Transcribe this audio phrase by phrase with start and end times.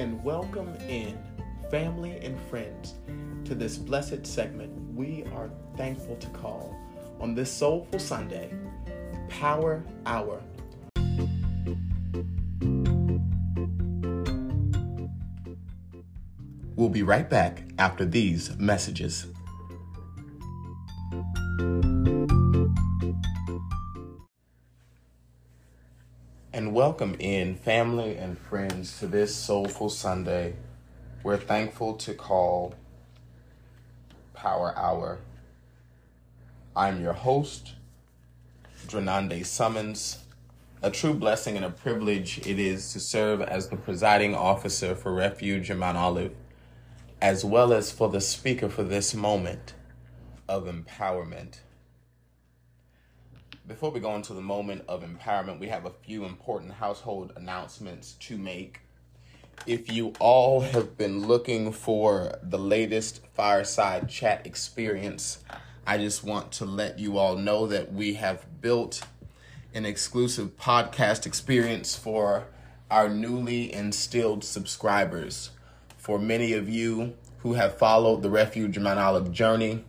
[0.00, 1.18] and welcome in
[1.70, 2.94] family and friends
[3.44, 6.74] to this blessed segment we are thankful to call
[7.20, 8.50] on this soulful Sunday,
[9.28, 10.40] Power Hour.
[16.76, 19.26] We'll be right back after these messages.
[26.80, 30.54] Welcome in family and friends to this soulful Sunday.
[31.22, 32.74] We're thankful to call
[34.32, 35.18] Power Hour.
[36.74, 37.74] I'm your host,
[38.86, 40.20] Drenande Summons.
[40.80, 45.12] A true blessing and a privilege it is to serve as the presiding officer for
[45.12, 46.34] Refuge in Mount Olive,
[47.20, 49.74] as well as for the speaker for this moment
[50.48, 51.58] of empowerment.
[53.70, 58.14] Before we go into the moment of empowerment, we have a few important household announcements
[58.14, 58.80] to make.
[59.64, 65.44] If you all have been looking for the latest fireside chat experience,
[65.86, 69.02] I just want to let you all know that we have built
[69.72, 72.48] an exclusive podcast experience for
[72.90, 75.50] our newly instilled subscribers.
[75.96, 79.84] For many of you who have followed the Refuge Mount Olive journey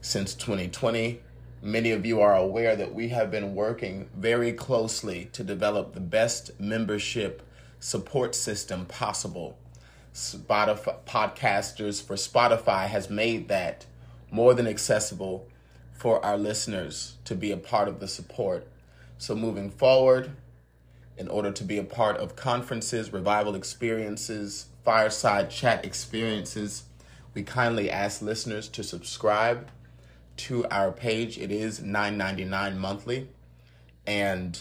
[0.00, 1.20] since 2020,
[1.62, 6.00] Many of you are aware that we have been working very closely to develop the
[6.00, 7.42] best membership
[7.78, 9.58] support system possible.
[10.14, 13.84] Spotify podcasters for Spotify has made that
[14.30, 15.48] more than accessible
[15.92, 18.66] for our listeners to be a part of the support.
[19.18, 20.30] So moving forward,
[21.18, 26.84] in order to be a part of conferences, revival experiences, fireside chat experiences,
[27.34, 29.68] we kindly ask listeners to subscribe
[30.46, 31.38] to our page.
[31.38, 33.28] It is $9.99 monthly,
[34.06, 34.58] and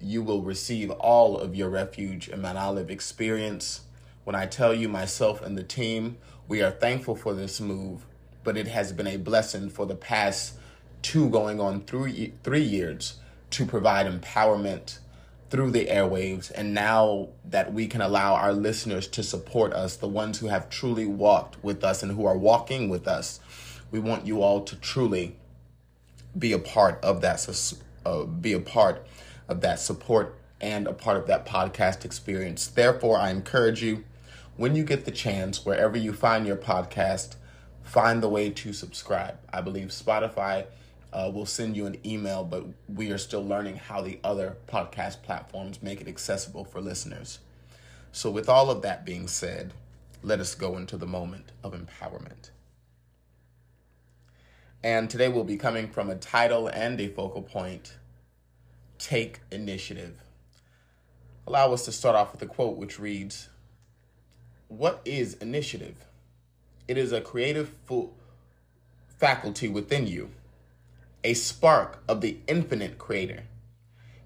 [0.00, 3.82] you will receive all of your Refuge and Mount Olive experience.
[4.24, 8.04] When I tell you, myself and the team, we are thankful for this move,
[8.44, 10.54] but it has been a blessing for the past
[11.00, 13.18] two going on three, three years
[13.50, 14.98] to provide empowerment
[15.48, 16.52] through the airwaves.
[16.54, 20.68] And now that we can allow our listeners to support us, the ones who have
[20.68, 23.40] truly walked with us and who are walking with us,
[23.90, 25.36] we want you all to truly
[26.38, 27.74] be a part of that,
[28.06, 29.06] uh, be a part
[29.48, 32.66] of that support and a part of that podcast experience.
[32.66, 34.04] Therefore, I encourage you
[34.56, 37.36] when you get the chance, wherever you find your podcast,
[37.82, 39.38] find the way to subscribe.
[39.52, 40.66] I believe Spotify
[41.12, 45.22] uh, will send you an email, but we are still learning how the other podcast
[45.22, 47.38] platforms make it accessible for listeners.
[48.12, 49.72] So, with all of that being said,
[50.22, 52.50] let us go into the moment of empowerment.
[54.82, 57.96] And today we'll be coming from a title and a focal point
[58.98, 60.22] Take Initiative.
[61.46, 63.50] Allow us to start off with a quote which reads
[64.68, 65.96] What is initiative?
[66.88, 67.74] It is a creative
[69.18, 70.30] faculty within you,
[71.22, 73.42] a spark of the infinite creator.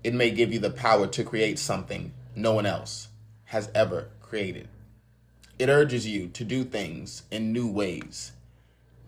[0.05, 3.09] It may give you the power to create something no one else
[3.47, 4.69] has ever created.
[5.59, 8.31] It urges you to do things in new ways.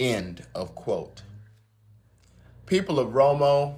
[0.01, 1.23] End of quote.
[2.67, 3.77] People of Romo,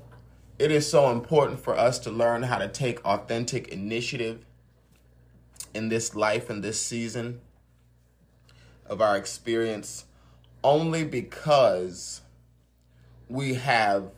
[0.59, 4.47] it is so important for us to learn how to take authentic initiative
[5.75, 7.43] in this life and this season
[8.87, 10.07] of our experience
[10.65, 12.23] only because
[13.29, 14.11] we have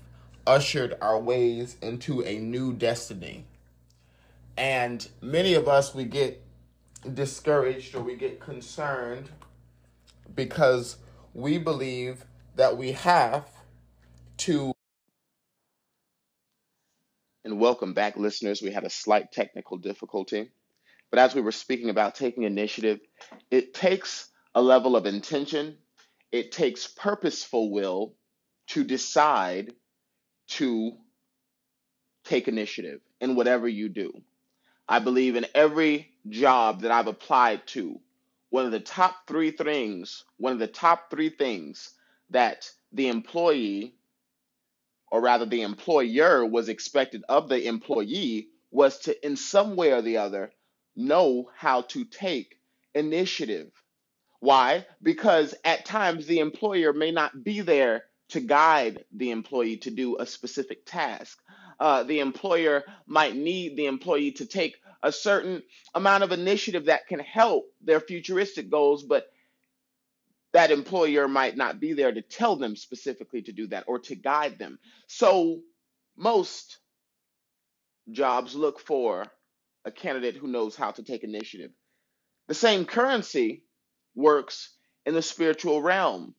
[0.46, 3.46] ushered our ways into a new destiny.
[4.56, 6.40] And many of us, we get
[7.12, 9.30] discouraged or we get concerned
[10.36, 10.98] because
[11.34, 13.48] we believe that we have
[14.40, 14.72] to.
[17.44, 18.62] And welcome back, listeners.
[18.62, 20.50] We had a slight technical difficulty.
[21.10, 23.00] But as we were speaking about taking initiative,
[23.50, 25.76] it takes a level of intention,
[26.32, 28.14] it takes purposeful will
[28.68, 29.74] to decide
[30.48, 30.92] to
[32.24, 34.10] take initiative in whatever you do.
[34.88, 38.00] I believe in every job that I've applied to,
[38.48, 41.90] one of the top three things, one of the top three things
[42.30, 43.96] that the employee
[45.10, 50.02] or rather the employer was expected of the employee was to in some way or
[50.02, 50.52] the other
[50.96, 52.60] know how to take
[52.94, 53.70] initiative.
[54.40, 54.86] Why?
[55.02, 60.16] Because at times the employer may not be there to guide the employee to do
[60.18, 61.38] a specific task.
[61.78, 65.62] Uh, the employer might need the employee to take a certain
[65.94, 69.26] amount of initiative that can help their futuristic goals but
[70.52, 74.14] that employer might not be there to tell them specifically to do that or to
[74.16, 74.78] guide them.
[75.08, 75.60] So
[76.16, 76.78] most
[78.10, 79.26] jobs look for
[79.84, 81.70] a candidate who knows how to take initiative.
[82.48, 83.64] The same currency
[84.14, 84.74] works
[85.06, 86.34] in the spiritual realm.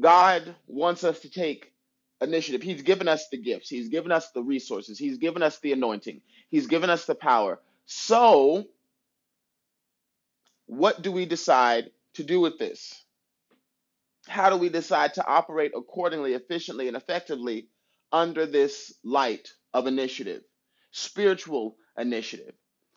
[0.00, 1.72] God wants us to take
[2.20, 2.62] initiative.
[2.62, 6.20] He's given us the gifts, He's given us the resources, He's given us the anointing,
[6.50, 7.60] He's given us the power.
[7.86, 8.66] So,
[10.66, 13.04] what do we decide to do with this?
[14.26, 17.68] How do we decide to operate accordingly, efficiently, and effectively
[18.12, 20.42] under this light of initiative,
[20.90, 22.54] spiritual initiative?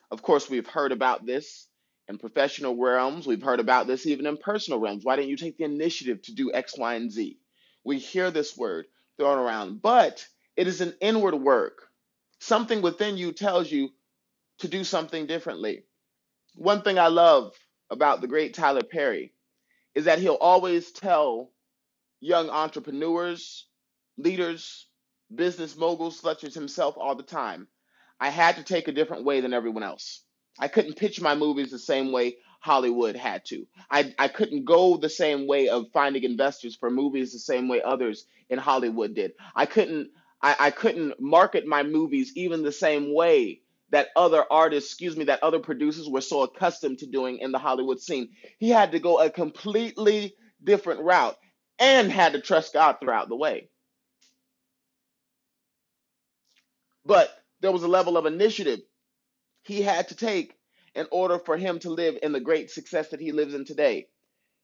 [0.10, 1.68] Of course, we've heard about this
[2.08, 3.28] in professional realms.
[3.28, 5.06] We've heard about this even in personal realms.
[5.06, 7.40] Why didn't you take the initiative to do X, Y, and Z?
[7.84, 8.88] We hear this word
[9.18, 10.26] thrown around, but
[10.58, 11.84] it is an inward work.
[12.40, 13.92] Something within you tells you
[14.60, 15.84] to do something differently.
[16.56, 17.54] One thing I love
[17.92, 19.34] about the great Tyler Perry
[19.96, 21.52] is that he'll always tell
[22.22, 23.68] young entrepreneurs,
[24.18, 24.88] leaders,
[25.34, 27.68] business moguls such as himself all the time
[28.22, 30.24] I had to take a different way than everyone else.
[30.60, 33.68] I couldn't pitch my movies the same way Hollywood had to.
[33.92, 37.84] I, I couldn't go the same way of finding investors for movies the same way
[37.84, 39.34] others in Hollywood did.
[39.56, 40.12] I couldn't
[40.42, 43.62] I, I couldn't market my movies even the same way
[43.92, 47.60] that other artists, excuse me, that other producers were so accustomed to doing in the
[47.60, 48.30] Hollywood scene.
[48.60, 51.38] He had to go a completely different route
[51.80, 53.70] and had to trust God throughout the way.
[57.06, 57.30] But
[57.62, 58.80] there was a level of initiative
[59.64, 60.56] he had to take
[60.96, 64.08] in order for him to live in the great success that he lives in today.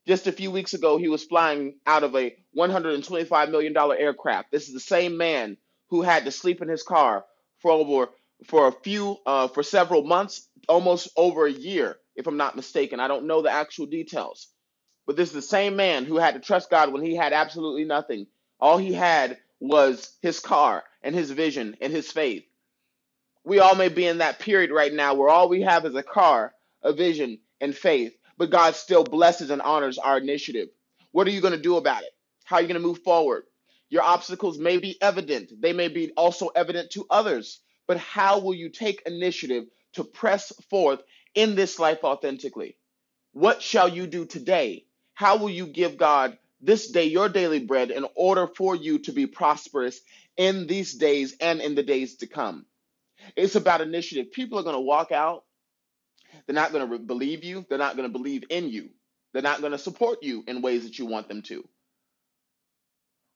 [0.07, 4.51] Just a few weeks ago, he was flying out of a $125 million aircraft.
[4.51, 5.57] This is the same man
[5.89, 7.25] who had to sleep in his car
[7.59, 8.09] for over
[8.45, 12.99] for a few uh, for several months, almost over a year, if I'm not mistaken.
[12.99, 14.47] I don't know the actual details,
[15.07, 17.85] but this is the same man who had to trust God when he had absolutely
[17.85, 18.27] nothing.
[18.59, 22.43] All he had was his car and his vision and his faith
[23.45, 26.03] we all may be in that period right now where all we have is a
[26.03, 26.53] car,
[26.83, 30.69] a vision, and faith, but God still blesses and honors our initiative.
[31.11, 32.11] What are you going to do about it?
[32.45, 33.45] How are you going to move forward?
[33.89, 38.53] Your obstacles may be evident, they may be also evident to others, but how will
[38.53, 41.01] you take initiative to press forth
[41.35, 42.77] in this life authentically?
[43.33, 44.85] What shall you do today?
[45.13, 49.11] How will you give God this day your daily bread in order for you to
[49.11, 49.99] be prosperous
[50.37, 52.65] in these days and in the days to come?
[53.35, 54.31] It's about initiative.
[54.31, 55.43] People are going to walk out.
[56.45, 57.65] They're not going to re- believe you.
[57.69, 58.89] They're not going to believe in you.
[59.33, 61.67] They're not going to support you in ways that you want them to.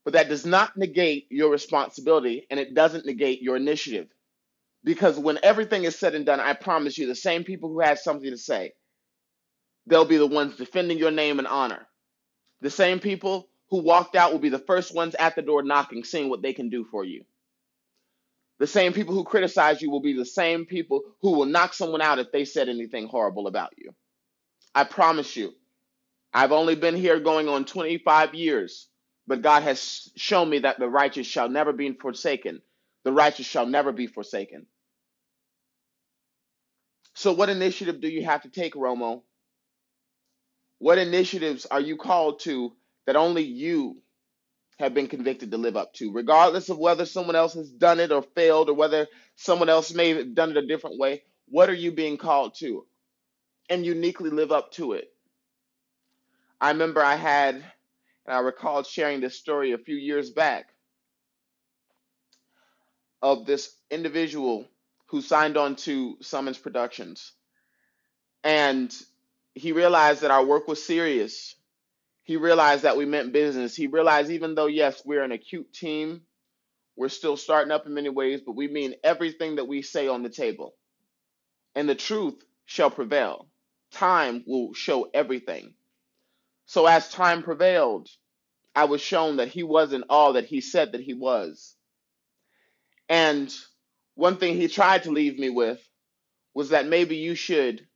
[0.04, 4.08] But that does not negate your responsibility and it doesn't negate your initiative.
[4.84, 8.00] Because when everything is said and done, I promise you, the same people who had
[8.00, 8.74] something to say,
[9.88, 11.88] they'll be the ones defending your name and honor.
[12.62, 16.04] The same people who walked out will be the first ones at the door knocking,
[16.04, 17.26] seeing what they can do for you.
[18.60, 22.02] The same people who criticize you will be the same people who will knock someone
[22.02, 23.94] out if they said anything horrible about you.
[24.76, 25.54] I promise you.
[26.34, 28.88] I've only been here going on 25 years,
[29.28, 32.62] but God has shown me that the righteous shall never be forsaken.
[33.04, 34.68] The righteous shall never be forsaken.
[37.16, 39.24] So, what initiative do you have to take, Romo?
[40.80, 42.74] What initiatives are you called to
[43.08, 44.02] that only you
[44.80, 48.12] have been convicted to live up to, regardless of whether someone else has done it
[48.12, 51.24] or failed, or whether someone else may have done it a different way.
[51.48, 52.86] What are you being called to?
[53.70, 55.10] And uniquely live up to it.
[56.62, 57.64] I remember I had, and
[58.36, 60.70] I recalled sharing this story a few years back
[63.22, 64.68] of this individual
[65.12, 67.34] who signed on to Summons Productions.
[68.44, 68.96] And
[69.56, 71.56] he realized that our work was serious
[72.24, 73.76] he realized that we meant business.
[73.76, 76.22] He realized even though, yes, we're an acute team,
[76.96, 80.24] we're still starting up in many ways, but we mean everything that we say on
[80.24, 80.76] the table.
[81.76, 83.48] And the truth shall prevail.
[83.92, 85.74] Time will show everything.
[86.68, 88.10] So as time prevailed,
[88.76, 91.76] I was shown that he wasn't all that he said that he was.
[93.10, 93.54] And
[94.16, 95.80] one thing he tried to leave me with
[96.54, 97.88] was that maybe you should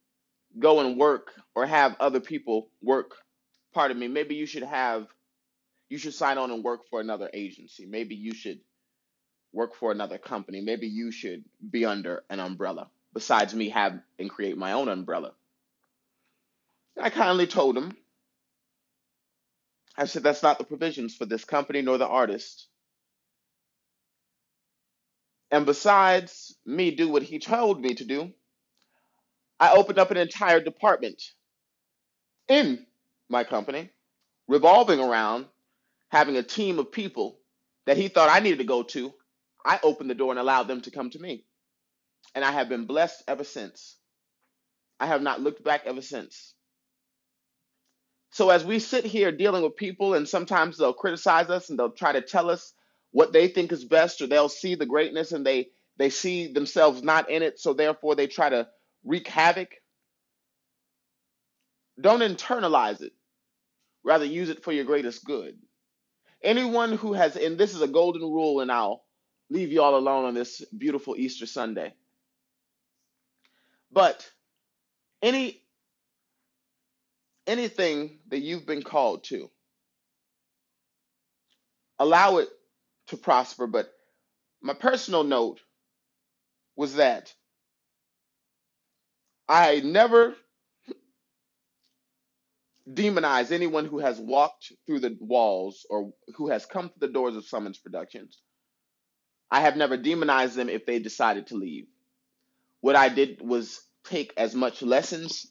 [0.58, 3.16] go and work or have other people work
[3.76, 5.06] pardon me, maybe you should have,
[5.90, 7.86] you should sign on and work for another agency.
[7.86, 8.62] Maybe you should
[9.54, 10.62] work for another company.
[10.62, 15.34] Maybe you should be under an umbrella besides me have and create my own umbrella.
[17.00, 17.96] I kindly told him,
[19.98, 22.68] I said, that's not the provisions for this company nor the artist.
[25.52, 28.32] And besides me do what he told me to do,
[29.60, 31.22] I opened up an entire department
[32.48, 32.86] in
[33.30, 33.90] my company,
[34.48, 35.46] revolving around
[36.10, 37.40] having a team of people
[37.86, 39.14] that he thought I needed to go to.
[39.66, 41.46] I opened the door and allowed them to come to me.
[42.36, 43.98] And I have been blessed ever since.
[45.00, 46.54] I have not looked back ever since.
[48.32, 51.92] So as we sit here dealing with people, and sometimes they'll criticize us and they'll
[51.92, 52.74] try to tell us
[53.16, 57.02] what they think is best, or they'll see the greatness and they they see themselves
[57.02, 58.68] not in it, so therefore they try to
[59.06, 59.70] wreak havoc.
[61.98, 63.14] Don't internalize it.
[64.04, 65.56] Rather use it for your greatest good.
[66.44, 69.06] Anyone who has, and this is a golden rule, and I'll
[69.50, 71.94] leave you all alone on this beautiful Easter Sunday.
[73.94, 74.30] But
[75.22, 75.62] any
[77.48, 79.50] anything that you've been called to,
[81.98, 82.50] allow it
[83.08, 83.68] to prosper.
[83.68, 83.92] But
[84.62, 85.60] my personal note
[86.76, 87.34] was that
[89.48, 90.36] I never
[92.92, 97.36] demonize anyone who has walked through the walls or who has come to the doors
[97.36, 98.42] of Summons Productions.
[99.52, 101.86] I have never demonized them if they decided to leave.
[102.82, 105.48] What I did was take as much lessons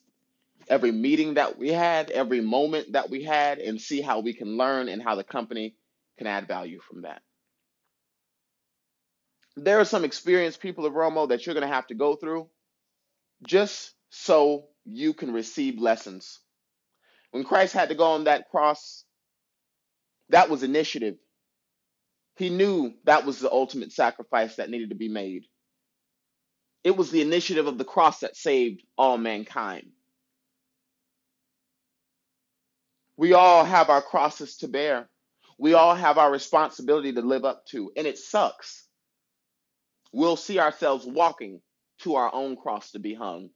[0.69, 4.57] every meeting that we had, every moment that we had, and see how we can
[4.57, 5.77] learn and how the company
[6.19, 7.23] can add value from that.
[9.57, 12.49] There are some experienced people of Romo that you're going to have to go through
[13.47, 16.41] just so you can receive lessons.
[17.31, 19.05] When Christ had to go on that cross,
[20.31, 21.17] that was initiative.
[22.37, 25.45] He knew that was the ultimate sacrifice that needed to be made.
[26.83, 29.89] It was the initiative of the cross that saved all mankind.
[33.17, 35.09] We all have our crosses to bear.
[35.59, 38.84] We all have our responsibility to live up to, and it sucks.
[40.15, 41.63] We'll see ourselves walking
[42.01, 43.51] to our own cross to be hung.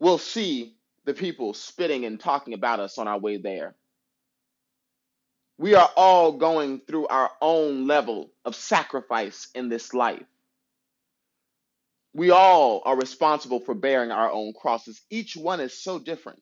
[0.00, 0.76] We'll see
[1.06, 3.76] the people spitting and talking about us on our way there.
[5.58, 10.24] We are all going through our own level of sacrifice in this life.
[12.14, 15.00] We all are responsible for bearing our own crosses.
[15.10, 16.40] Each one is so different.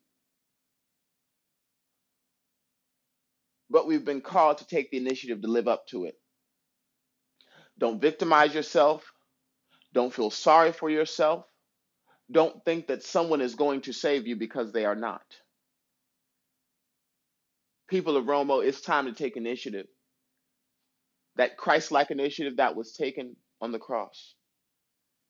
[3.70, 6.16] but we've been called to take the initiative to live up to it.
[7.78, 9.12] Don't victimize yourself.
[9.94, 11.46] Don't feel sorry for yourself.
[12.30, 15.22] Don't think that someone is going to save you because they are not.
[17.88, 19.86] People of Romo, oh, it's time to take initiative.
[21.36, 24.34] That Christ like initiative that was taken on the cross.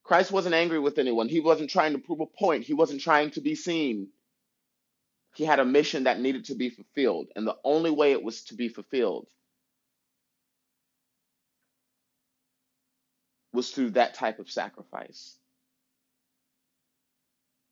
[0.03, 1.29] Christ wasn't angry with anyone.
[1.29, 2.65] He wasn't trying to prove a point.
[2.65, 4.09] He wasn't trying to be seen.
[5.37, 8.43] He had a mission that needed to be fulfilled, and the only way it was
[8.45, 9.29] to be fulfilled
[13.59, 15.37] was through that type of sacrifice.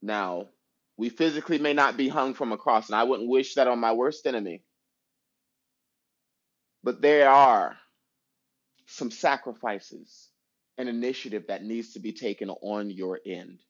[0.03, 0.49] Now,
[0.97, 3.79] we physically may not be hung from a cross, and I wouldn't wish that on
[3.79, 4.65] my worst enemy.
[6.83, 7.77] But there are
[8.87, 10.29] some sacrifices
[10.77, 13.61] and initiative that needs to be taken on your end.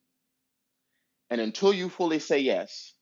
[1.29, 2.95] And until you fully say yes,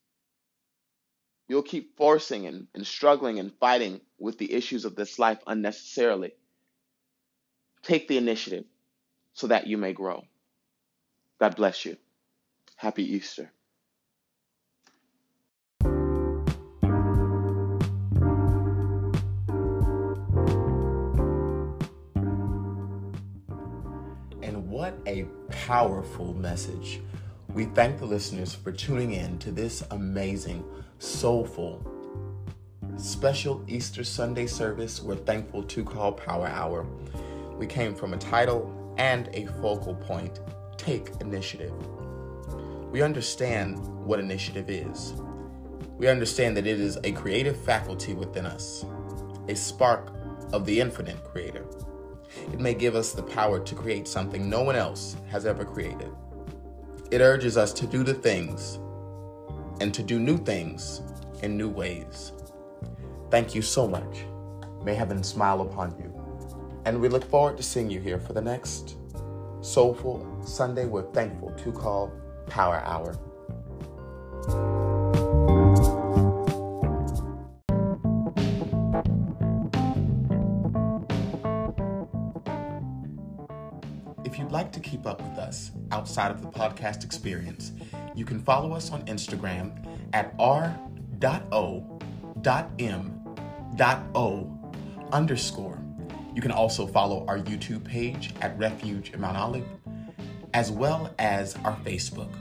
[1.49, 6.33] You'll keep forcing and, and struggling and fighting with the issues of this life unnecessarily.
[7.83, 8.65] Take the initiative
[9.35, 10.25] so that you may grow.
[11.41, 11.97] God bless you.
[12.77, 13.51] Happy Easter.
[24.43, 27.01] And what a powerful message.
[27.53, 30.65] We thank the listeners for tuning in to this amazing
[30.99, 31.85] soulful,
[32.97, 36.87] special Easter Sunday service we're thankful to call Power Hour.
[37.59, 40.41] We came from a title and a focal point
[40.77, 41.73] Take Initiative.
[42.91, 45.15] We understand what initiative is.
[45.97, 48.85] We understand that it is a creative faculty within us,
[49.49, 50.13] a spark
[50.53, 51.65] of the infinite creator.
[52.53, 56.11] It may give us the power to create something no one else has ever created.
[57.11, 58.79] It urges us to do the things
[59.81, 61.03] and to do new things
[61.43, 62.33] in new ways.
[63.31, 64.25] Thank you so much.
[64.85, 66.24] May heaven smile upon you.
[66.85, 68.97] And we look forward to seeing you here for the next
[69.63, 72.13] Soulful Sunday we're thankful to call
[72.47, 73.17] Power Hour.
[84.27, 87.73] If you'd like to keep up with us outside of the podcast experience,
[88.15, 89.73] you can follow us on Instagram
[90.13, 90.81] at r.o.m.o
[95.13, 95.84] underscore.
[96.35, 99.67] You can also follow our YouTube page at Refuge in Mount Olive,
[100.53, 102.33] as well as our Facebook.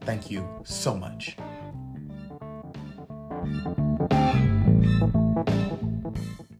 [0.00, 1.36] Thank you so much.